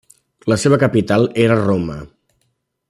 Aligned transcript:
La 0.51 0.57
seva 0.61 0.79
capital 0.83 1.29
era 1.45 1.61
Roma. 1.63 2.01